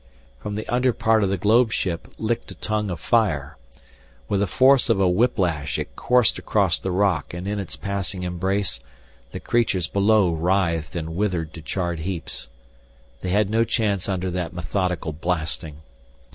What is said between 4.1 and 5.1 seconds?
With the force of a